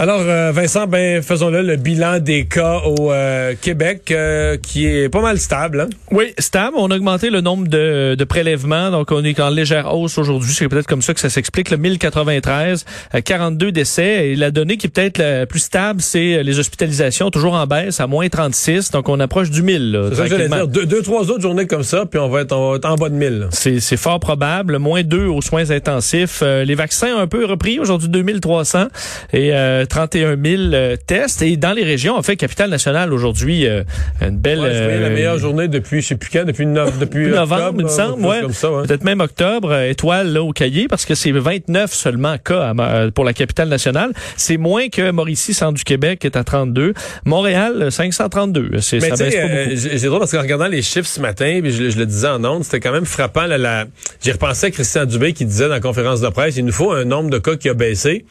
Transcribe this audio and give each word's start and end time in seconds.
Alors, 0.00 0.22
euh, 0.22 0.50
Vincent, 0.50 0.86
ben, 0.86 1.20
faisons-le, 1.20 1.60
le 1.60 1.76
bilan 1.76 2.20
des 2.20 2.46
cas 2.46 2.80
au 2.86 3.12
euh, 3.12 3.52
Québec, 3.60 4.10
euh, 4.10 4.56
qui 4.56 4.86
est 4.86 5.10
pas 5.10 5.20
mal 5.20 5.38
stable. 5.38 5.82
Hein? 5.82 5.88
Oui, 6.10 6.32
stable. 6.38 6.74
On 6.78 6.90
a 6.90 6.96
augmenté 6.96 7.28
le 7.28 7.42
nombre 7.42 7.68
de, 7.68 8.14
de 8.14 8.24
prélèvements, 8.24 8.90
donc 8.90 9.12
on 9.12 9.22
est 9.22 9.38
en 9.40 9.50
légère 9.50 9.94
hausse 9.94 10.16
aujourd'hui. 10.16 10.54
C'est 10.54 10.70
peut-être 10.70 10.86
comme 10.86 11.02
ça 11.02 11.12
que 11.12 11.20
ça 11.20 11.28
s'explique. 11.28 11.68
Le 11.68 11.76
1093, 11.76 12.86
42 13.22 13.72
décès. 13.72 14.30
Et 14.30 14.36
la 14.36 14.50
donnée 14.50 14.78
qui 14.78 14.86
est 14.86 14.88
peut-être 14.88 15.18
la 15.18 15.44
plus 15.44 15.60
stable, 15.60 16.00
c'est 16.00 16.42
les 16.42 16.58
hospitalisations, 16.58 17.30
toujours 17.30 17.52
en 17.52 17.66
baisse, 17.66 18.00
à 18.00 18.06
moins 18.06 18.26
36. 18.26 18.92
Donc, 18.92 19.10
on 19.10 19.20
approche 19.20 19.50
du 19.50 19.62
1000. 19.62 20.00
C'est 20.08 20.14
ça 20.14 20.28
que 20.30 20.48
dire. 20.48 20.66
Deux, 20.66 20.86
deux, 20.86 21.02
trois 21.02 21.30
autres 21.30 21.42
journées 21.42 21.66
comme 21.66 21.82
ça, 21.82 22.06
puis 22.06 22.18
on 22.18 22.30
va 22.30 22.40
être, 22.40 22.56
on 22.56 22.70
va 22.70 22.76
être 22.76 22.88
en 22.88 22.94
bas 22.94 23.10
de 23.10 23.16
1000. 23.16 23.48
C'est 23.50 23.98
fort 23.98 24.18
probable. 24.18 24.78
Moins 24.78 25.02
2 25.02 25.26
aux 25.26 25.42
soins 25.42 25.70
intensifs. 25.70 26.40
les 26.40 26.74
vaccins 26.74 27.16
ont 27.16 27.20
un 27.20 27.26
peu 27.26 27.44
repris. 27.44 27.78
Aujourd'hui, 27.78 28.08
2300. 28.08 28.86
Et 29.34 29.52
31 29.90 30.36
000 30.42 30.62
euh, 30.72 30.96
tests. 31.06 31.42
Et 31.42 31.56
dans 31.56 31.72
les 31.72 31.84
régions, 31.84 32.16
en 32.16 32.22
fait, 32.22 32.36
capitale 32.36 32.70
nationale 32.70 33.12
aujourd'hui, 33.12 33.66
euh, 33.66 33.82
une 34.22 34.38
belle... 34.38 34.60
Ouais, 34.60 35.00
la 35.00 35.10
meilleure 35.10 35.38
journée 35.38 35.68
depuis, 35.68 36.00
je 36.00 36.08
sais 36.08 36.16
plus 36.16 36.30
quand, 36.30 36.44
depuis, 36.44 36.64
depuis 37.00 37.26
novembre, 37.26 37.54
octobre, 37.54 37.80
il 37.80 37.84
me 37.84 37.88
semble. 37.88 38.26
Ouais. 38.26 38.86
Peut-être 38.86 39.04
même 39.04 39.20
octobre, 39.20 39.74
étoile 39.74 40.32
là, 40.32 40.42
au 40.42 40.52
cahier, 40.52 40.88
parce 40.88 41.04
que 41.04 41.14
c'est 41.14 41.32
29 41.32 41.92
seulement 41.92 42.38
cas 42.38 42.74
pour 43.14 43.24
la 43.24 43.32
capitale 43.32 43.68
nationale. 43.68 44.12
C'est 44.36 44.56
moins 44.56 44.88
que 44.88 45.10
Mauricie, 45.10 45.54
centre 45.54 45.74
du 45.74 45.84
Québec, 45.84 46.20
qui 46.20 46.26
est 46.26 46.36
à 46.36 46.44
32. 46.44 46.94
Montréal, 47.24 47.90
532. 47.90 48.78
C'est, 48.80 49.00
ça 49.00 49.16
baisse 49.16 49.34
pas 49.34 49.42
beaucoup. 49.42 49.54
euh, 49.54 49.74
j'ai 49.74 50.06
drôle 50.06 50.20
parce 50.20 50.32
qu'en 50.32 50.40
regardant 50.40 50.68
les 50.68 50.82
chiffres 50.82 51.08
ce 51.08 51.20
matin, 51.20 51.60
puis 51.62 51.72
je, 51.72 51.90
je 51.90 51.98
le 51.98 52.06
disais 52.06 52.28
en 52.28 52.44
ondes, 52.44 52.64
c'était 52.64 52.80
quand 52.80 52.92
même 52.92 53.06
frappant. 53.06 53.46
Là, 53.46 53.58
la... 53.58 53.86
J'ai 54.22 54.32
repensé 54.32 54.66
à 54.66 54.70
Christian 54.70 55.04
Dubé 55.04 55.32
qui 55.32 55.44
disait 55.44 55.64
dans 55.64 55.74
la 55.74 55.80
conférence 55.80 56.20
de 56.20 56.28
presse, 56.28 56.56
il 56.56 56.64
nous 56.64 56.72
faut 56.72 56.92
un 56.92 57.04
nombre 57.04 57.30
de 57.30 57.38
cas 57.38 57.56
qui 57.56 57.68
a 57.68 57.74
baissé, 57.74 58.24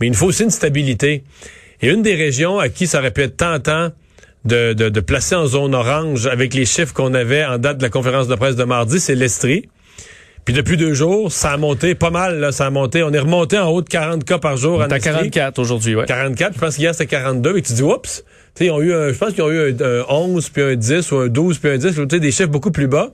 mais 0.00 0.06
il 0.06 0.10
nous 0.10 0.16
faut 0.16 0.26
aussi 0.26 0.44
une 0.44 0.50
stabilité. 0.50 0.97
Et 1.02 1.22
une 1.82 2.02
des 2.02 2.14
régions 2.14 2.58
à 2.58 2.68
qui 2.68 2.86
ça 2.86 2.98
aurait 2.98 3.12
pu 3.12 3.22
être 3.22 3.36
tentant 3.36 3.90
de, 4.44 4.72
de, 4.72 4.88
de 4.88 5.00
placer 5.00 5.34
en 5.34 5.46
zone 5.46 5.74
orange 5.74 6.26
avec 6.26 6.54
les 6.54 6.64
chiffres 6.64 6.92
qu'on 6.92 7.14
avait 7.14 7.44
en 7.44 7.58
date 7.58 7.78
de 7.78 7.82
la 7.82 7.90
conférence 7.90 8.28
de 8.28 8.34
presse 8.34 8.56
de 8.56 8.64
mardi, 8.64 9.00
c'est 9.00 9.14
l'Estrie. 9.14 9.68
Puis 10.44 10.54
depuis 10.54 10.78
deux 10.78 10.94
jours, 10.94 11.30
ça 11.30 11.50
a 11.50 11.56
monté 11.58 11.94
pas 11.94 12.08
mal, 12.08 12.40
là, 12.40 12.52
ça 12.52 12.64
a 12.64 12.70
monté. 12.70 13.02
On 13.02 13.12
est 13.12 13.18
remonté 13.18 13.58
en 13.58 13.68
haut 13.68 13.82
de 13.82 13.88
40 13.88 14.24
cas 14.24 14.38
par 14.38 14.56
jour. 14.56 14.78
On 14.78 14.82
en 14.82 14.88
est 14.88 14.92
à 14.94 14.96
Estrie. 14.96 15.30
44 15.30 15.58
aujourd'hui, 15.58 15.94
ouais. 15.94 16.06
44, 16.06 16.54
je 16.54 16.58
pense 16.58 16.76
qu'hier 16.76 16.94
c'était 16.94 17.06
42, 17.06 17.58
et 17.58 17.62
tu 17.62 17.74
dis, 17.74 17.82
oups, 17.82 18.24
tu 18.24 18.24
sais, 18.54 18.64
ils 18.64 18.70
ont 18.70 18.80
eu 18.80 18.94
un, 18.94 19.12
je 19.12 19.18
pense 19.18 19.34
qu'ils 19.34 19.42
ont 19.42 19.50
eu 19.50 19.74
un, 19.74 19.84
un 19.84 20.04
11, 20.08 20.48
puis 20.48 20.62
un 20.62 20.74
10, 20.74 21.12
ou 21.12 21.16
un 21.16 21.28
12, 21.28 21.58
puis 21.58 21.70
un 21.70 21.76
10, 21.76 21.94
tu 21.94 22.06
sais, 22.10 22.18
des 22.18 22.30
chiffres 22.30 22.48
beaucoup 22.48 22.70
plus 22.70 22.86
bas. 22.86 23.10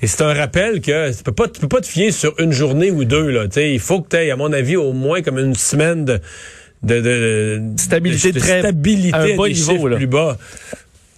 Et 0.00 0.06
c'est 0.06 0.22
un 0.22 0.32
rappel 0.32 0.80
que 0.80 1.14
tu 1.14 1.22
peux 1.22 1.32
pas, 1.32 1.48
tu 1.48 1.60
peux 1.60 1.68
pas 1.68 1.82
te 1.82 1.86
fier 1.86 2.12
sur 2.12 2.32
une 2.40 2.52
journée 2.52 2.90
ou 2.90 3.04
deux, 3.04 3.28
là, 3.28 3.44
tu 3.44 3.56
sais, 3.56 3.74
il 3.74 3.78
faut 3.78 4.00
que 4.00 4.08
tu 4.08 4.16
aies, 4.16 4.30
à 4.30 4.36
mon 4.36 4.50
avis, 4.50 4.76
au 4.76 4.94
moins 4.94 5.20
comme 5.20 5.38
une 5.38 5.54
semaine 5.54 6.06
de, 6.06 6.18
de, 6.82 7.00
de 7.00 7.80
Stabilité 7.80 8.32
de, 8.32 8.38
très- 8.40 8.60
stabilité 8.60 9.14
un 9.16 9.20
à 9.20 9.36
bas 9.36 9.48
des 9.48 9.54
niveau, 9.54 9.88
là. 9.88 9.96
plus 9.96 10.06
bas. 10.06 10.38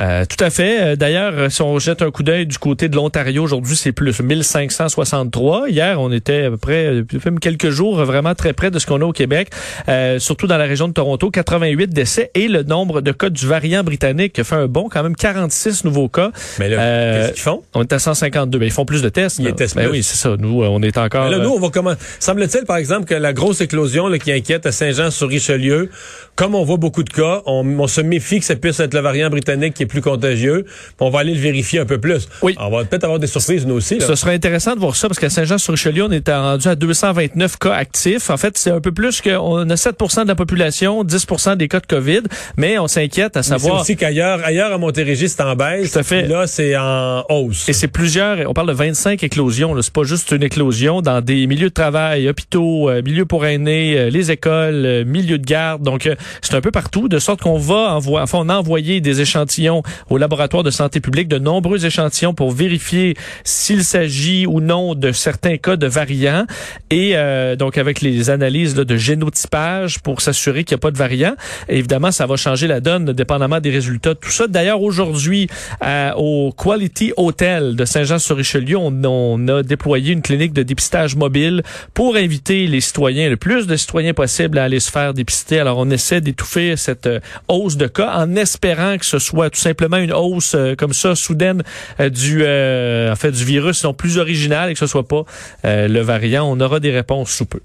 Euh, 0.01 0.25
tout 0.25 0.43
à 0.43 0.51
fait. 0.51 0.81
Euh, 0.83 0.97
D'ailleurs, 0.97 1.33
euh, 1.37 1.49
si 1.49 1.63
on 1.63 1.79
jette 1.79 2.03
un 2.03 2.11
coup 2.11 2.23
d'œil 2.23 2.47
du 2.47 2.59
côté 2.59 2.89
de 2.89 2.97
l'Ontario, 2.97 3.43
aujourd'hui, 3.43 3.77
c'est 3.77 3.93
plus 3.93 4.21
1563. 4.21 5.69
Hier, 5.69 6.01
on 6.01 6.11
était 6.11 6.45
à 6.45 6.51
peu 6.51 6.57
près, 6.57 6.95
depuis 6.97 7.19
quelques 7.41 7.71
jours, 7.71 8.01
euh, 8.01 8.05
vraiment 8.05 8.35
très 8.35 8.53
près 8.53 8.71
de 8.71 8.79
ce 8.79 8.87
qu'on 8.87 9.01
a 9.01 9.05
au 9.05 9.13
Québec, 9.13 9.51
euh, 9.89 10.19
surtout 10.19 10.47
dans 10.47 10.57
la 10.57 10.65
région 10.65 10.89
de 10.89 10.93
Toronto, 10.93 11.31
88 11.31 11.89
décès 11.91 12.31
et 12.35 12.49
le 12.49 12.63
nombre 12.63 13.01
de 13.01 13.13
cas 13.13 13.29
du 13.31 13.47
variant 13.47 13.85
britannique 13.85 14.43
fait 14.43 14.55
un 14.57 14.67
bond, 14.67 14.89
quand 14.91 15.03
même 15.03 15.15
46 15.17 15.85
nouveaux 15.85 16.09
cas. 16.09 16.31
Mais 16.59 16.69
là, 16.69 16.77
Euh, 16.81 17.21
qu'est-ce 17.23 17.33
qu'ils 17.35 17.43
font? 17.43 17.63
On 17.75 17.83
est 17.83 17.93
à 17.93 17.99
152. 17.99 18.59
Ben, 18.59 18.65
ils 18.67 18.71
font 18.73 18.85
plus 18.85 19.03
de 19.03 19.09
tests. 19.09 19.39
Ils 19.39 19.53
testent 19.55 19.77
Ben 19.77 19.85
plus. 19.85 19.99
oui, 19.99 20.03
c'est 20.03 20.17
ça. 20.17 20.37
Nous, 20.39 20.63
on 20.65 20.83
est 20.83 20.97
encore... 20.99 21.25
Mais 21.27 21.31
là, 21.37 21.39
nous, 21.39 21.51
on 21.51 21.61
va 21.61 21.69
comment 21.69 21.95
Semble-t-il, 22.19 22.65
par 22.65 22.77
exemple, 22.77 23.05
que 23.07 23.15
la 23.15 23.33
grosse 23.33 23.61
éclosion 23.61 24.09
là, 24.09 24.19
qui 24.19 24.33
inquiète 24.33 24.67
à 24.67 24.73
Saint-Jean-sur-Richelieu, 24.73 25.91
comme 26.35 26.55
on 26.55 26.65
voit 26.65 26.77
beaucoup 26.79 27.03
de 27.05 27.11
cas, 27.11 27.43
on, 27.47 27.65
on 27.79 27.87
se 27.87 28.01
méfie 28.01 28.41
que 28.41 28.45
ça 28.45 28.57
puisse 28.57 28.81
être 28.81 28.95
le 28.95 29.01
variant 29.01 29.31
britannique 29.31 29.75
qui 29.75 29.82
est 29.83 29.87
plus 29.87 30.01
contagieux. 30.01 30.67
On 31.01 31.11
va 31.11 31.21
aller 31.21 31.35
le 31.35 31.41
vérifier 31.41 31.81
un 31.81 31.87
peu 31.87 31.99
plus. 31.99 32.29
Oui. 32.43 32.55
On 32.59 32.71
va 32.71 32.85
peut-être 32.85 33.05
avoir 33.05 33.19
des 33.19 33.27
surprises, 33.27 33.67
nous 33.67 33.75
aussi. 33.75 33.99
Là. 33.99 34.07
Ce 34.07 34.15
serait 34.15 34.35
intéressant 34.35 34.75
de 34.75 34.81
voir 34.81 34.97
ça 34.97 35.09
parce 35.09 35.19
qu'à 35.19 35.31
Saint-Jean-sur-Richelieu, 35.31 36.05
on 36.05 36.11
est 36.11 36.29
rendu 36.31 36.69
à 36.69 36.75
229 36.75 37.59
cas 37.59 37.75
actifs. 37.75 38.31
En 38.31 38.37
fait, 38.37 38.57
c'est 38.59 38.71
un 38.71 38.81
peu 38.81 38.93
plus 38.93 39.21
que 39.21 39.31
on 39.31 39.69
a 39.69 39.75
7% 39.75 40.23
de 40.23 40.29
la 40.29 40.35
population, 40.35 41.05
10% 41.05 41.57
des 41.57 41.69
cas 41.69 41.81
de 41.81 41.87
COVID, 41.87 42.23
mais 42.57 42.79
on 42.79 42.89
s'inquiète 42.89 43.37
à 43.37 43.41
Mais 43.41 43.43
c'est 43.43 43.49
savoir 43.51 43.81
aussi 43.81 43.97
qu'ailleurs, 43.97 44.41
ailleurs 44.45 44.73
à 44.73 44.79
Montérégie, 44.79 45.29
c'est 45.29 45.43
en 45.43 45.57
baisse. 45.57 45.93
Tout 45.93 45.99
à 45.99 46.03
fait. 46.03 46.27
Là, 46.27 46.47
c'est 46.47 46.77
en 46.77 47.25
hausse. 47.29 47.69
et 47.69 47.73
c'est 47.73 47.89
plusieurs, 47.89 48.39
on 48.49 48.55
parle 48.55 48.69
de 48.69 48.73
25 48.73 49.23
éclosions, 49.23 49.81
c'est 49.81 49.93
pas 49.93 50.05
juste 50.05 50.31
une 50.33 50.43
éclosion 50.43 51.03
dans 51.03 51.21
des 51.21 51.47
milieux 51.47 51.69
de 51.69 51.75
travail, 51.75 52.29
hôpitaux, 52.29 52.89
euh, 52.89 53.03
milieux 53.03 53.27
pour 53.27 53.47
aînés, 53.47 53.97
euh, 53.99 54.11
les 54.11 54.31
écoles, 54.31 54.85
euh, 54.85 55.05
milieux 55.05 55.39
de 55.39 55.47
garde. 55.47 55.83
Donc 55.83 56.09
c'est 56.41 56.55
un 56.55 56.61
peu 56.61 56.71
partout 56.71 57.09
de 57.09 57.19
sorte 57.19 57.41
qu'on 57.41 57.59
va 57.59 57.95
envoyer 57.95 58.23
enfin 58.23 58.39
on 58.41 58.49
a 58.49 58.57
envoyé 58.57 59.01
des 59.01 59.21
échantillons 59.21 59.72
au 60.11 60.19
laboratoire 60.19 60.63
de 60.63 60.71
santé 60.71 61.01
publique, 61.01 61.29
de 61.29 61.39
nombreux 61.39 61.87
échantillons 61.87 62.35
pour 62.35 62.51
vérifier 62.53 63.15
s'il 63.45 63.85
s'agit 63.85 64.47
ou 64.47 64.61
non 64.61 64.95
de 64.95 65.13
certains 65.13 65.57
cas 65.57 65.77
de 65.77 65.87
variants 65.87 66.45
et 66.91 67.13
euh, 67.15 67.57
donc 67.57 67.79
avec 67.79 68.01
les 68.01 68.29
analyses 68.29 68.77
là, 68.77 68.85
de 68.85 68.97
génotypage 68.97 70.01
pour 70.01 70.21
s'assurer 70.21 70.65
qu'il 70.65 70.75
n'y 70.75 70.81
a 70.81 70.83
pas 70.83 70.91
de 70.91 70.99
variant. 70.99 71.35
Évidemment, 71.69 72.11
ça 72.11 72.27
va 72.27 72.37
changer 72.37 72.67
la 72.67 72.81
donne 72.81 73.13
dépendamment 73.13 73.61
des 73.61 73.71
résultats 73.71 74.15
tout 74.15 74.31
ça. 74.31 74.47
D'ailleurs, 74.47 74.83
aujourd'hui, 74.83 75.49
euh, 75.85 76.13
au 76.17 76.53
Quality 76.53 77.13
Hotel 77.17 77.77
de 77.77 77.85
Saint-Jean-sur-Richelieu, 77.85 78.77
on, 78.77 78.93
on 79.05 79.49
a 79.49 79.63
déployé 79.63 80.13
une 80.13 80.23
clinique 80.23 80.53
de 80.53 80.63
dépistage 80.63 81.17
mobile 81.17 81.63
pour 81.95 82.17
inviter 82.17 82.67
les 82.67 82.81
citoyens, 82.81 83.29
le 83.29 83.37
plus 83.37 83.67
de 83.67 83.77
citoyens 83.77 84.15
possible 84.15 84.59
à 84.59 84.65
aller 84.65 84.81
se 84.81 84.91
faire 84.91 85.15
dépister. 85.15 85.61
Alors, 85.61 85.79
on 85.79 85.91
essaie 85.91 86.21
d'étouffer 86.21 86.77
cette 86.77 87.07
euh, 87.07 87.21
hausse 87.49 87.77
de 87.77 87.87
cas 87.87 88.13
en 88.15 88.35
espérant 88.37 88.99
que 88.99 89.07
ce 89.07 89.19
soit 89.19 89.51
tout 89.51 89.61
simplement 89.63 89.97
une 89.99 90.13
hausse 90.13 90.55
euh, 90.55 90.75
comme 90.77 90.93
ça 90.93 91.15
soudaine 91.15 91.63
euh, 92.01 92.09
du 92.11 92.43
euh, 92.43 93.13
en 93.13 93.17
fait 93.17 93.31
du 93.33 93.45
virus 93.45 93.85
non 93.85 93.95
plus 93.95 94.19
original 94.19 94.71
et 94.71 94.75
que 94.75 94.79
ce 94.79 94.87
soit 94.87 95.07
pas 95.09 95.25
le 95.65 96.01
variant. 96.01 96.45
On 96.51 96.61
aura 96.61 96.81
des 96.81 96.91
réponses 96.91 97.31
sous 97.31 97.47
peu. 97.47 97.61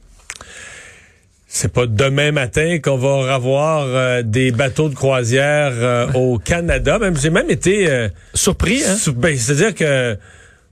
C'est 1.49 1.71
pas 1.71 1.85
demain 1.87 2.31
matin 2.31 2.79
qu'on 2.83 2.97
va 2.97 3.33
avoir 3.33 3.85
euh, 3.87 4.21
des 4.21 4.51
bateaux 4.51 4.89
de 4.89 4.95
croisière 4.95 5.71
euh, 5.75 6.07
au 6.13 6.37
Canada. 6.37 6.99
Même 6.99 7.17
j'ai 7.17 7.29
même 7.29 7.49
été 7.49 7.89
euh, 7.89 8.09
Surpris, 8.33 8.83
hein? 8.85 8.95
ben, 9.15 9.35
c'est-à-dire 9.37 9.73
que 9.73 10.17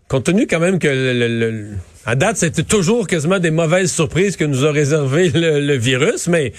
compte 0.09 0.25
tenu 0.25 0.47
quand 0.47 0.59
même 0.59 0.77
que 0.77 0.87
le, 0.89 1.13
le- 1.13 1.39
le- 1.39 1.67
à 2.05 2.15
date 2.15 2.37
c'était 2.37 2.61
toujours 2.63 3.07
quasiment 3.07 3.39
des 3.39 3.51
mauvaises 3.51 3.91
surprises 3.91 4.35
que 4.37 4.43
nous 4.43 4.65
a 4.65 4.71
réservé 4.71 5.29
le, 5.29 5.59
le 5.61 5.75
virus, 5.77 6.27
mais 6.27 6.51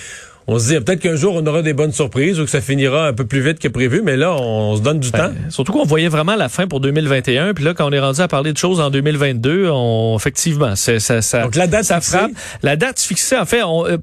on 0.46 0.58
se 0.58 0.68
dit 0.68 0.80
peut-être 0.80 1.00
qu'un 1.00 1.16
jour 1.16 1.34
on 1.34 1.46
aura 1.46 1.62
des 1.62 1.72
bonnes 1.72 1.92
surprises 1.92 2.40
ou 2.40 2.44
que 2.44 2.50
ça 2.50 2.60
finira 2.60 3.08
un 3.08 3.12
peu 3.12 3.26
plus 3.26 3.40
vite 3.40 3.58
que 3.58 3.68
prévu, 3.68 4.02
mais 4.04 4.16
là 4.16 4.34
on, 4.34 4.76
se 4.76 4.82
donne 4.82 5.00
du 5.00 5.10
temps. 5.10 5.18
Ben, 5.28 5.50
surtout 5.50 5.72
qu'on 5.72 5.84
voyait 5.84 6.08
vraiment 6.08 6.36
la 6.36 6.48
fin 6.48 6.66
pour 6.66 6.80
2021, 6.80 7.54
puis 7.54 7.64
là 7.64 7.74
quand 7.74 7.86
on 7.86 7.92
est 7.92 8.00
rendu 8.00 8.20
à 8.20 8.28
parler 8.28 8.52
de 8.52 8.58
choses 8.58 8.80
en 8.80 8.90
2022, 8.90 9.68
on 9.70 10.16
effectivement, 10.16 10.76
c'est 10.76 11.00
ça, 11.00 11.22
ça 11.22 11.42
Donc 11.42 11.54
la 11.56 11.66
date 11.66 11.84
ça 11.84 12.00
fixée? 12.00 12.18
frappe. 12.18 12.30
La 12.62 12.76
date 12.76 13.00
fixée, 13.00 13.36
en 13.36 13.44
fait, 13.44 13.62
on, 13.62 13.86
euh, 13.86 13.98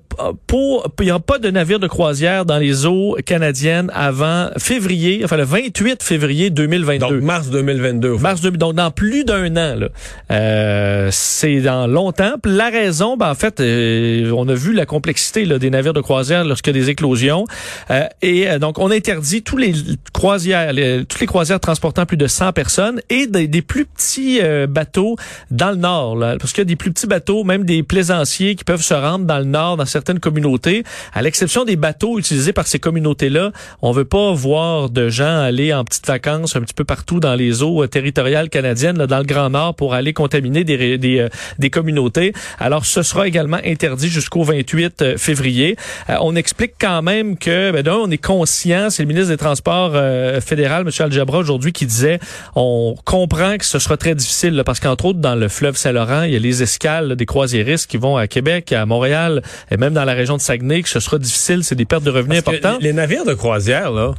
pour 0.47 0.87
il 0.99 1.05
n'y 1.05 1.11
aura 1.11 1.19
pas 1.19 1.39
de 1.39 1.49
navire 1.49 1.79
de 1.79 1.87
croisière 1.87 2.45
dans 2.45 2.57
les 2.57 2.85
eaux 2.85 3.17
canadiennes 3.25 3.91
avant 3.93 4.49
février, 4.57 5.21
enfin 5.23 5.37
le 5.37 5.43
28 5.43 6.01
février 6.03 6.49
2022. 6.49 6.99
Donc 7.15 7.21
mars 7.23 7.49
2022. 7.49 8.09
au 8.09 8.17
fond. 8.17 8.23
Mars 8.23 8.41
2000, 8.41 8.57
donc 8.57 8.75
dans 8.75 8.91
plus 8.91 9.25
d'un 9.25 9.51
an. 9.57 9.75
là. 9.75 9.87
Euh, 10.31 11.09
c'est 11.11 11.61
dans 11.61 11.87
longtemps. 11.87 12.33
La 12.45 12.69
raison, 12.69 13.17
ben, 13.17 13.29
en 13.29 13.35
fait, 13.35 13.59
euh, 13.59 14.31
on 14.35 14.47
a 14.47 14.53
vu 14.53 14.73
la 14.73 14.85
complexité 14.85 15.45
là, 15.45 15.59
des 15.59 15.69
navires 15.69 15.93
de 15.93 16.01
croisière 16.01 16.43
lorsqu'il 16.43 16.75
y 16.75 16.79
a 16.79 16.81
des 16.81 16.89
éclosions. 16.89 17.45
Euh, 17.91 18.03
et 18.21 18.49
euh, 18.49 18.59
donc, 18.59 18.79
on 18.79 18.91
interdit 18.91 19.43
tous 19.43 19.57
les 19.57 19.73
croisières, 20.13 20.73
les- 20.73 21.05
toutes 21.05 21.19
les 21.19 21.27
croisières 21.27 21.59
transportant 21.59 22.05
plus 22.05 22.17
de 22.17 22.27
100 22.27 22.53
personnes 22.53 23.01
et 23.09 23.27
des, 23.27 23.47
des 23.47 23.61
plus 23.61 23.85
petits 23.85 24.39
euh, 24.41 24.67
bateaux 24.67 25.15
dans 25.51 25.71
le 25.71 25.77
nord. 25.77 26.15
Là, 26.15 26.37
parce 26.39 26.51
qu'il 26.53 26.61
y 26.61 26.63
a 26.63 26.65
des 26.65 26.75
plus 26.75 26.91
petits 26.91 27.07
bateaux, 27.07 27.43
même 27.43 27.63
des 27.65 27.83
plaisanciers 27.83 28.55
qui 28.55 28.63
peuvent 28.63 28.81
se 28.81 28.93
rendre 28.93 29.25
dans 29.25 29.39
le 29.39 29.45
nord, 29.45 29.77
dans 29.77 29.85
certaines 30.03 30.19
communautés. 30.19 30.83
À 31.13 31.21
l'exception 31.21 31.63
des 31.63 31.77
bateaux 31.77 32.19
utilisés 32.19 32.51
par 32.51 32.67
ces 32.67 32.77
communautés-là, 32.77 33.51
on 33.81 33.93
veut 33.93 34.03
pas 34.03 34.33
voir 34.33 34.89
de 34.89 35.07
gens 35.07 35.39
aller 35.39 35.73
en 35.73 35.85
petites 35.85 36.07
vacances 36.07 36.57
un 36.57 36.61
petit 36.61 36.73
peu 36.73 36.83
partout 36.83 37.21
dans 37.21 37.35
les 37.35 37.63
eaux 37.63 37.83
euh, 37.83 37.87
territoriales 37.87 38.49
canadiennes, 38.49 38.97
dans 38.97 39.17
le 39.19 39.23
Grand 39.23 39.49
Nord, 39.49 39.75
pour 39.75 39.93
aller 39.93 40.11
contaminer 40.11 40.65
des, 40.65 41.19
euh, 41.19 41.29
des 41.57 41.69
communautés. 41.69 42.33
Alors, 42.59 42.85
ce 42.85 43.01
sera 43.01 43.27
également 43.27 43.59
interdit 43.63 44.09
jusqu'au 44.09 44.43
28 44.43 45.17
février. 45.17 45.77
Euh, 46.09 46.15
on 46.21 46.35
explique 46.35 46.73
quand 46.79 47.01
même 47.01 47.37
que, 47.37 47.71
ben, 47.71 47.81
d'un, 47.81 47.95
on 47.95 48.11
est 48.11 48.17
conscient, 48.17 48.89
c'est 48.89 49.03
le 49.03 49.07
ministre 49.07 49.29
des 49.29 49.37
Transports 49.37 49.91
euh, 49.93 50.41
fédéral, 50.41 50.83
M. 50.85 50.91
Aljabra, 50.99 51.37
aujourd'hui, 51.37 51.71
qui 51.71 51.85
disait, 51.85 52.19
on 52.55 52.95
comprend 53.05 53.57
que 53.57 53.65
ce 53.65 53.79
sera 53.79 53.95
très 53.95 54.15
difficile, 54.15 54.61
parce 54.65 54.79
qu'entre 54.79 55.05
autres, 55.05 55.19
dans 55.19 55.35
le 55.35 55.47
fleuve 55.47 55.77
Saint-Laurent, 55.77 56.23
il 56.23 56.33
y 56.33 56.35
a 56.35 56.39
les 56.39 56.61
escales 56.61 57.15
des 57.15 57.25
croisiéristes 57.25 57.89
qui 57.89 57.97
vont 57.97 58.17
à 58.17 58.27
Québec, 58.27 58.71
à 58.71 58.85
Montréal, 58.85 59.41
et 59.71 59.77
même 59.77 59.92
dans 59.93 60.05
la 60.05 60.13
région 60.13 60.37
de 60.37 60.41
Saguenay, 60.41 60.83
que 60.83 60.89
ce 60.89 60.99
sera 60.99 61.17
difficile, 61.17 61.63
c'est 61.63 61.75
des 61.75 61.85
pertes 61.85 62.03
de 62.03 62.11
revenus 62.11 62.43
Parce 62.43 62.57
importantes. 62.57 62.81
Les 62.81 62.93
navires 62.93 63.25
de 63.25 63.33
croisière, 63.33 63.91
là, 63.91 64.13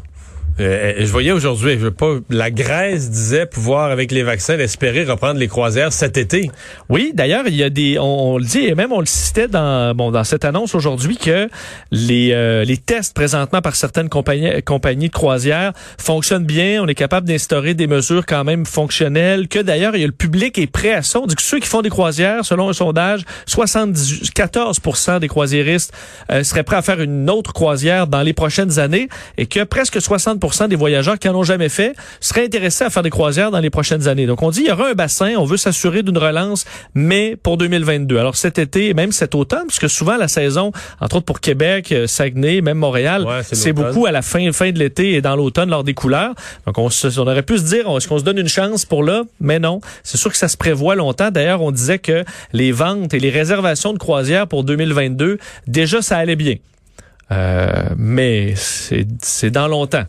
euh, 0.61 0.95
je 1.01 1.11
voyais 1.11 1.33
aujourd'hui, 1.33 1.73
je 1.73 1.79
veux 1.79 1.91
pas, 1.91 2.15
la 2.31 2.51
Grèce 2.51 3.11
disait 3.11 3.47
pouvoir, 3.47 3.91
avec 3.91 4.13
les 4.13 4.23
vaccins, 4.23 4.57
espérer 4.59 5.05
reprendre 5.05 5.41
les 5.41 5.49
croisières 5.49 5.93
cet 5.93 6.17
été. 6.17 6.51
Oui, 6.89 7.13
d'ailleurs, 7.13 7.45
il 7.47 7.57
y 7.57 7.63
a 7.65 7.71
des, 7.71 7.99
on, 7.99 8.39
le 8.39 8.45
dit 8.45 8.67
et 8.67 8.75
même 8.75 8.93
on 8.93 9.01
le 9.01 9.07
citait 9.07 9.49
dans 9.49 9.95
bon 9.95 10.13
dans 10.13 10.23
cette 10.23 10.45
annonce 10.45 10.75
aujourd'hui 10.75 11.17
que 11.17 11.49
les 11.91 12.33
euh, 12.33 12.65
les 12.65 12.77
tests 12.77 13.15
présentement 13.15 13.63
par 13.63 13.75
certaines 13.75 14.09
compagnies 14.09 14.63
compagnies 14.63 15.09
de 15.09 15.13
croisière 15.13 15.73
fonctionnent 15.99 16.47
bien. 16.47 16.83
On 16.83 16.87
est 16.87 16.95
capable 16.95 17.27
d'instaurer 17.27 17.75
des 17.75 17.87
mesures 17.87 18.25
quand 18.25 18.45
même 18.45 18.65
fonctionnelles. 18.65 19.49
Que 19.49 19.59
d'ailleurs, 19.59 19.97
il 19.97 20.03
y 20.03 20.05
a 20.05 20.07
le 20.07 20.13
public 20.13 20.57
est 20.59 20.67
prêt 20.67 20.93
à 20.93 21.03
ça. 21.03 21.19
On 21.21 21.27
dit 21.27 21.35
que 21.35 21.43
ceux 21.43 21.59
qui 21.59 21.69
font 21.69 21.83
des 21.83 21.91
croisières, 21.91 22.45
selon 22.45 22.69
un 22.69 22.73
sondage, 22.73 23.23
74% 23.49 25.19
des 25.19 25.29
croisiéristes 25.29 25.93
euh, 26.31 26.45
seraient 26.45 26.63
prêts 26.63 26.77
à 26.77 26.83
faire 26.83 27.01
une 27.01 27.29
autre 27.29 27.53
croisière 27.53 28.07
dans 28.07 28.23
les 28.23 28.33
prochaines 28.33 28.79
années 28.79 29.09
et 29.37 29.47
que 29.47 29.65
presque 29.65 29.97
60% 29.97 30.39
des 30.69 30.77
voyageurs 30.77 31.19
qui 31.19 31.29
en 31.29 31.35
ont 31.35 31.43
jamais 31.43 31.69
fait 31.69 31.95
seraient 32.21 32.45
intéressés 32.45 32.85
à 32.85 32.91
faire 32.91 33.03
des 33.03 33.11
croisières 33.11 33.51
dans 33.51 33.61
les 33.61 33.71
prochaines 33.71 34.09
années. 34.09 34.27
Donc 34.27 34.43
on 34.43 34.51
dit 34.51 34.61
il 34.61 34.67
y 34.69 34.71
aura 34.73 34.89
un 34.91 34.93
bassin, 34.95 35.35
on 35.39 35.45
veut 35.45 35.57
s'assurer 35.57 36.03
d'une 36.03 36.19
relance, 36.19 36.65
mais 36.95 37.37
pour 37.43 37.57
2022. 37.57 38.19
Alors 38.19 38.37
cet 38.37 38.59
été 38.59 38.89
et 38.89 38.95
même 38.95 39.11
cet 39.13 39.35
automne, 39.35 39.65
parce 39.67 39.79
que 39.79 39.89
souvent 39.89 40.17
la 40.17 40.29
saison, 40.29 40.71
entre 41.01 41.17
autres 41.17 41.25
pour 41.27 41.41
Québec, 41.41 41.93
euh, 41.93 42.07
Saguenay, 42.07 42.61
même 42.61 42.79
Montréal, 42.79 43.25
Ouais, 43.25 43.43
c'est 43.43 43.73
beaucoup 43.73 44.07
à 44.07 44.13
la 44.13 44.23
fin 44.23 44.53
fin 44.53 44.71
de 44.71 44.79
l'été 44.79 45.15
et 45.15 45.23
dans 45.23 45.35
l'automne 45.37 45.71
lors 45.71 45.85
des 45.85 45.95
couleurs. 45.95 46.35
Donc 46.67 46.77
on, 46.79 46.91
se- 46.91 47.19
on 47.19 47.27
aurait 47.27 47.43
pu 47.43 47.59
se 47.59 47.63
dire, 47.65 47.87
est-ce 47.97 48.07
qu'on 48.09 48.19
se 48.19 48.25
donne 48.25 48.39
une 48.39 48.49
chance 48.49 48.85
pour 48.85 49.03
là? 49.03 49.23
Mais 49.41 49.59
non, 49.59 49.81
c'est 50.03 50.19
sûr 50.19 50.31
que 50.31 50.37
ça 50.37 50.49
se 50.49 50.57
prévoit 50.57 50.95
longtemps. 50.95 51.31
D'ailleurs, 51.31 51.63
on 51.63 51.71
disait 51.71 51.99
que 51.99 52.25
les 52.53 52.71
ventes 52.73 53.15
et 53.15 53.19
les 53.19 53.31
réservations 53.31 53.93
de 53.93 53.99
croisières 53.99 54.47
pour 54.47 54.65
2022, 54.65 55.39
déjà 55.67 56.03
ça 56.03 56.19
allait 56.19 56.37
bien. 56.37 56.57
Euh, 57.33 57.73
mais 57.97 58.55
c'est 58.57 59.07
c'est 59.23 59.51
dans 59.51 59.67
longtemps. 59.69 60.05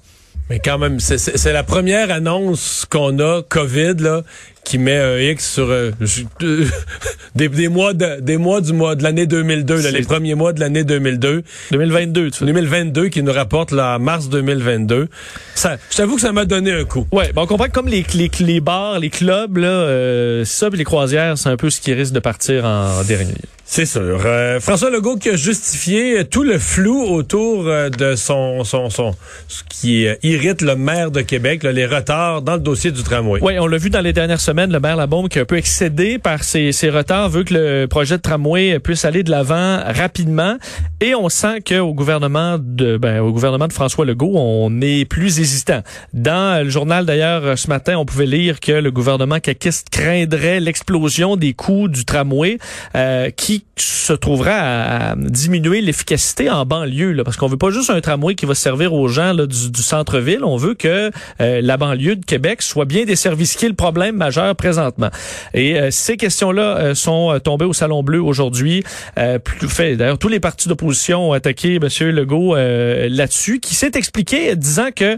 Mais 0.49 0.59
quand 0.63 0.77
même, 0.77 0.99
c'est- 0.99 1.51
la 1.51 1.63
première 1.63 2.11
annonce 2.11 2.85
qu'on 2.89 3.17
a, 3.19 3.41
COVID, 3.41 3.95
là, 3.99 4.21
qui 4.63 4.77
met 4.77 4.97
un 4.97 5.17
X 5.19 5.53
sur 5.53 5.69
euh, 5.69 5.91
des, 7.35 7.49
des 7.49 7.67
mois 7.67 7.93
de, 7.93 8.19
des 8.19 8.37
mois 8.37 8.61
du 8.61 8.73
mois 8.73 8.95
de 8.95 9.03
l'année 9.03 9.25
2002, 9.27 9.81
là, 9.81 9.91
les 9.91 10.01
premiers 10.03 10.35
mois 10.35 10.53
de 10.53 10.59
l'année 10.59 10.83
2002. 10.83 11.43
2022, 11.71 12.31
tu 12.31 12.39
vois. 12.39 12.47
2022 12.47 13.07
qui 13.09 13.23
nous 13.23 13.31
rapporte 13.33 13.71
là, 13.71 13.95
en 13.95 13.99
mars 13.99 14.29
2022. 14.29 15.07
Ça, 15.55 15.77
je 15.91 15.97
t'avoue 15.97 16.15
que 16.15 16.21
ça 16.21 16.31
m'a 16.31 16.45
donné 16.45 16.71
un 16.71 16.83
coup. 16.85 17.07
Ouais, 17.11 17.31
ben 17.33 17.41
on 17.43 17.47
comprend 17.47 17.65
que 17.65 17.71
comme 17.71 17.87
les, 17.87 18.05
les, 18.13 18.29
les 18.39 18.59
bars, 18.59 18.99
les 18.99 19.09
clubs, 19.09 19.57
là, 19.57 19.67
euh, 19.67 20.45
ça, 20.45 20.69
puis 20.69 20.77
les 20.77 20.85
croisières, 20.85 21.37
c'est 21.37 21.49
un 21.49 21.57
peu 21.57 21.69
ce 21.69 21.79
qui 21.81 21.93
risque 21.93 22.13
de 22.13 22.19
partir 22.19 22.65
en 22.65 23.03
dernier. 23.03 23.33
C'est 23.67 23.87
sûr. 23.87 24.21
Euh, 24.25 24.59
François 24.59 24.91
Legault 24.91 25.17
qui 25.17 25.29
a 25.29 25.35
justifié 25.35 26.23
tout 26.25 26.43
le 26.43 26.59
flou 26.59 27.01
autour 27.01 27.67
euh, 27.67 27.89
de 27.89 28.15
son, 28.15 28.63
son, 28.63 28.91
son, 28.91 29.15
ce 29.47 29.63
qui 29.67 30.05
euh, 30.05 30.13
irrite 30.21 30.61
le 30.61 30.75
maire 30.75 31.09
de 31.09 31.21
Québec, 31.21 31.63
là, 31.63 31.71
les 31.71 31.87
retards 31.87 32.43
dans 32.43 32.53
le 32.53 32.59
dossier 32.59 32.91
du 32.91 33.01
tramway. 33.01 33.39
Oui, 33.41 33.57
on 33.57 33.65
l'a 33.65 33.77
vu 33.77 33.89
dans 33.89 34.01
les 34.01 34.13
dernières 34.13 34.39
semaines, 34.39 34.71
le 34.71 34.79
maire 34.79 34.95
Labombe 34.95 35.29
qui 35.29 35.39
est 35.39 35.41
un 35.41 35.45
peu 35.45 35.57
excédé 35.57 36.19
par 36.19 36.43
ses, 36.43 36.71
ses 36.73 36.91
retards, 36.91 37.29
veut 37.29 37.43
que 37.43 37.55
le 37.55 37.87
projet 37.87 38.17
de 38.17 38.21
tramway 38.21 38.79
puisse 38.79 39.03
aller 39.03 39.23
de 39.23 39.31
l'avant 39.31 39.81
rapidement. 39.83 40.57
Et 41.01 41.15
on 41.15 41.27
sent 41.27 41.61
qu'au 41.67 41.93
gouvernement 41.93 42.57
de 42.59 42.97
ben, 42.97 43.19
au 43.19 43.31
gouvernement 43.31 43.67
de 43.67 43.73
François 43.73 44.05
Legault, 44.05 44.33
on 44.35 44.79
est 44.81 45.05
plus 45.05 45.39
hésitant. 45.39 45.81
Dans 46.13 46.63
le 46.63 46.69
journal 46.69 47.05
d'ailleurs 47.05 47.57
ce 47.57 47.67
matin, 47.67 47.97
on 47.97 48.05
pouvait 48.05 48.27
lire 48.27 48.59
que 48.59 48.71
le 48.71 48.91
gouvernement 48.91 49.39
caquiste 49.39 49.89
craindrait 49.89 50.59
l'explosion 50.59 51.35
des 51.35 51.53
coûts 51.53 51.87
du 51.87 52.05
tramway 52.05 52.59
euh, 52.95 53.31
qui 53.31 53.54
se 53.77 54.13
trouvera 54.13 54.51
à, 54.53 55.15
diminuer 55.15 55.81
l'efficacité 55.81 56.49
en 56.49 56.65
banlieue. 56.65 57.21
Parce 57.23 57.37
qu'on 57.37 57.47
veut 57.47 57.57
pas 57.57 57.71
juste 57.71 57.89
un 57.89 58.01
tramway 58.01 58.35
qui 58.35 58.45
va 58.45 58.55
servir 58.55 58.93
aux 58.93 59.07
gens 59.07 59.33
là, 59.33 59.45
du, 59.45 59.81
centre-ville. 59.81 60.43
On 60.43 60.57
veut 60.57 60.73
que 60.73 61.11
euh, 61.41 61.61
la 61.61 61.77
banlieue 61.77 62.15
de 62.15 62.25
Québec 62.25 62.61
soit 62.61 62.85
bien 62.85 63.05
desservie, 63.05 63.45
ce 63.45 63.57
qui 63.57 63.65
est 63.65 63.69
le 63.69 63.75
problème 63.75 64.15
majeur 64.15 64.55
présentement. 64.55 65.09
Et 65.53 65.79
euh, 65.79 65.91
ces 65.91 66.17
questions-là 66.17 66.77
euh, 66.77 66.95
sont 66.95 67.31
euh, 67.31 67.39
tombées 67.39 67.65
au 67.65 67.73
Salon 67.73 68.03
Bleu 68.03 68.21
aujourd'hui. 68.21 68.83
Euh, 69.17 69.39
plus- 69.39 69.67
fait, 69.67 69.95
D'ailleurs, 69.95 70.17
tous 70.17 70.27
les 70.27 70.39
partis 70.39 70.67
d'opposition 70.67 71.29
ont 71.29 71.33
attaqué 71.33 71.75
M. 71.75 72.09
Legault 72.09 72.55
euh, 72.55 73.07
là-dessus, 73.09 73.59
qui 73.59 73.75
s'est 73.75 73.91
expliqué 73.95 74.55
disant 74.55 74.89
que 74.95 75.17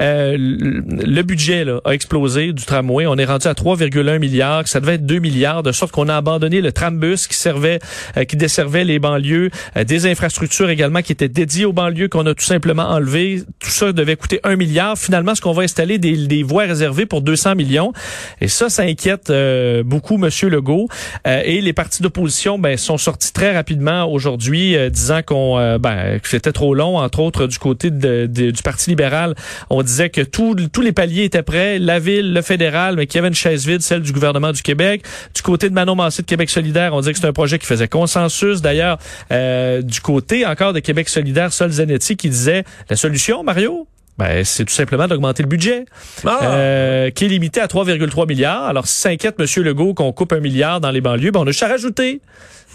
le 0.00 1.16
le 1.16 1.22
budget 1.22 1.64
là, 1.64 1.80
a 1.84 1.92
explosé 1.92 2.52
du 2.52 2.64
tramway. 2.64 3.06
On 3.06 3.16
est 3.16 3.24
rendu 3.24 3.46
à 3.46 3.54
3,1 3.54 4.18
milliards, 4.18 4.64
que 4.64 4.68
ça 4.68 4.80
devait 4.80 4.94
être 4.94 5.06
2 5.06 5.18
milliards, 5.18 5.62
de 5.62 5.72
sorte 5.72 5.92
qu'on 5.92 6.08
a 6.08 6.16
abandonné 6.16 6.60
le 6.60 6.72
trambus 6.72 7.26
qui 7.26 7.36
servait, 7.36 7.75
euh, 8.16 8.24
qui 8.24 8.36
desservait 8.36 8.84
les 8.84 8.98
banlieues, 8.98 9.50
euh, 9.76 9.84
des 9.84 10.06
infrastructures 10.06 10.70
également 10.70 11.02
qui 11.02 11.12
étaient 11.12 11.28
dédiées 11.28 11.64
aux 11.64 11.72
banlieues 11.72 12.08
qu'on 12.08 12.26
a 12.26 12.34
tout 12.34 12.44
simplement 12.44 12.84
enlevées. 12.84 13.42
Tout 13.60 13.70
ça 13.70 13.92
devait 13.92 14.16
coûter 14.16 14.40
1 14.44 14.56
milliard. 14.56 14.96
Finalement, 14.98 15.34
ce 15.34 15.40
qu'on 15.40 15.52
va 15.52 15.62
installer 15.62 15.98
des, 15.98 16.26
des 16.26 16.42
voies 16.42 16.64
réservées 16.64 17.06
pour 17.06 17.22
200 17.22 17.54
millions. 17.54 17.92
Et 18.40 18.48
ça, 18.48 18.68
ça 18.68 18.82
inquiète 18.82 19.30
euh, 19.30 19.82
beaucoup 19.82 20.16
Monsieur 20.16 20.48
Legault. 20.48 20.88
Euh, 21.26 21.42
et 21.44 21.60
les 21.60 21.72
partis 21.72 22.02
d'opposition 22.02 22.58
ben, 22.58 22.76
sont 22.76 22.98
sortis 22.98 23.32
très 23.32 23.54
rapidement 23.54 24.04
aujourd'hui, 24.10 24.76
euh, 24.76 24.90
disant 24.90 25.20
qu'on 25.24 25.58
euh, 25.58 25.78
ben, 25.78 26.18
que 26.20 26.28
c'était 26.28 26.52
trop 26.52 26.74
long, 26.74 26.98
entre 26.98 27.20
autres 27.20 27.46
du 27.46 27.58
côté 27.58 27.90
de- 27.90 28.26
de- 28.26 28.50
du 28.50 28.62
Parti 28.62 28.90
libéral. 28.90 29.34
On 29.70 29.82
disait 29.82 30.10
que 30.10 30.20
tout- 30.20 30.54
tous 30.72 30.80
les 30.80 30.92
paliers 30.92 31.24
étaient 31.24 31.42
prêts, 31.42 31.78
la 31.78 31.98
ville, 31.98 32.32
le 32.32 32.42
fédéral, 32.42 32.96
mais 32.96 33.06
qu'il 33.06 33.16
y 33.16 33.20
avait 33.20 33.28
une 33.28 33.34
chaise 33.34 33.66
vide, 33.66 33.82
celle 33.82 34.00
du 34.02 34.12
gouvernement 34.12 34.52
du 34.52 34.62
Québec. 34.62 35.02
Du 35.34 35.42
côté 35.42 35.68
de 35.68 35.74
Manon 35.74 35.94
Massé 35.94 36.22
de 36.22 36.26
Québec 36.26 36.50
solidaire, 36.50 36.94
on 36.94 37.00
disait 37.00 37.12
que 37.12 37.18
c'est 37.18 37.26
un 37.26 37.32
projet 37.32 37.58
faisait 37.66 37.88
consensus. 37.88 38.62
D'ailleurs, 38.62 38.98
euh, 39.32 39.82
du 39.82 40.00
côté 40.00 40.46
encore 40.46 40.72
de 40.72 40.80
Québec 40.80 41.08
solidaire, 41.08 41.52
Sol 41.52 41.70
Zanetti 41.70 42.16
qui 42.16 42.28
disait 42.28 42.64
la 42.90 42.96
solution, 42.96 43.42
Mario, 43.42 43.86
ben, 44.18 44.44
c'est 44.44 44.64
tout 44.64 44.72
simplement 44.72 45.06
d'augmenter 45.08 45.42
le 45.42 45.48
budget, 45.48 45.84
Ah! 46.24 46.38
euh, 46.44 47.10
qui 47.10 47.26
est 47.26 47.28
limité 47.28 47.60
à 47.60 47.66
3,3 47.66 48.26
milliards. 48.26 48.64
Alors, 48.64 48.86
si 48.86 48.98
s'inquiète 49.00 49.36
M. 49.38 49.46
Legault 49.62 49.92
qu'on 49.92 50.10
coupe 50.12 50.32
un 50.32 50.40
milliard 50.40 50.80
dans 50.80 50.90
les 50.90 51.02
banlieues, 51.02 51.32
ben, 51.32 51.40
on 51.40 51.46
a 51.46 51.50
juste 51.50 51.62
à 51.64 51.68
rajouter 51.68 52.22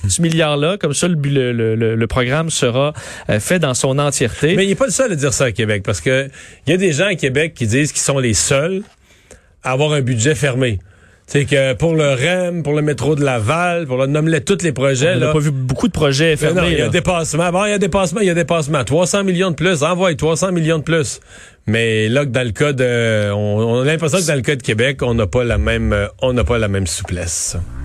ce 0.07 0.21
milliard-là. 0.21 0.77
Comme 0.77 0.93
ça, 0.93 1.07
le, 1.07 1.15
le- 1.15 1.75
le- 1.75 1.95
le 1.95 2.07
programme 2.07 2.49
sera 2.51 2.93
euh, 3.29 3.39
fait 3.39 3.57
dans 3.57 3.73
son 3.73 3.97
entièreté. 3.97 4.55
Mais 4.55 4.65
il 4.65 4.69
n'est 4.69 4.75
pas 4.75 4.85
le 4.85 4.91
seul 4.91 5.11
à 5.11 5.15
dire 5.15 5.33
ça 5.33 5.45
à 5.45 5.51
Québec, 5.51 5.81
parce 5.83 5.99
que 6.01 6.27
il 6.67 6.71
y 6.71 6.73
a 6.73 6.77
des 6.77 6.91
gens 6.93 7.07
à 7.07 7.15
Québec 7.15 7.53
qui 7.55 7.65
disent 7.65 7.91
qu'ils 7.91 8.01
sont 8.01 8.19
les 8.19 8.33
seuls 8.35 8.83
à 9.63 9.71
avoir 9.71 9.93
un 9.93 10.01
budget 10.01 10.35
fermé. 10.35 10.79
C'est 11.31 11.45
que 11.45 11.71
pour 11.75 11.95
le 11.95 12.09
REM, 12.09 12.61
pour 12.61 12.73
le 12.73 12.81
métro 12.81 13.15
de 13.15 13.23
Laval, 13.23 13.87
pour 13.87 13.95
le 13.95 14.05
nommelet 14.05 14.41
tous 14.41 14.61
les 14.63 14.73
projets, 14.73 15.13
on 15.15 15.19
n'a 15.19 15.31
pas 15.31 15.39
vu 15.39 15.51
beaucoup 15.51 15.87
de 15.87 15.93
projets 15.93 16.35
Mais 16.41 16.49
non, 16.49 16.55
fermés. 16.55 16.71
il 16.73 16.79
y 16.79 16.81
a 16.81 16.89
dépassement. 16.89 17.49
Bon, 17.53 17.63
il 17.63 17.69
y 17.69 17.73
a 17.73 17.77
dépassement, 17.77 18.19
il 18.19 18.27
y 18.27 18.29
a 18.29 18.33
dépassement. 18.33 18.83
300 18.83 19.23
millions 19.23 19.49
de 19.51 19.55
plus. 19.55 19.81
Envoie 19.81 20.13
300 20.13 20.51
millions 20.51 20.79
de 20.79 20.83
plus. 20.83 21.21
Mais 21.67 22.09
là, 22.09 22.25
que 22.25 22.31
dans 22.31 22.45
le 22.45 22.51
cas 22.51 22.73
de, 22.73 23.31
on, 23.31 23.59
on 23.59 23.81
a 23.81 23.85
l'impression 23.85 24.19
que 24.19 24.27
dans 24.27 24.35
le 24.35 24.41
cas 24.41 24.57
de 24.57 24.61
Québec, 24.61 25.01
on 25.03 25.13
n'a 25.13 25.25
pas 25.25 25.45
la 25.45 25.57
même, 25.57 25.93
euh, 25.93 26.07
on 26.21 26.33
n'a 26.33 26.43
pas 26.43 26.57
la 26.57 26.67
même 26.67 26.85
souplesse. 26.85 27.55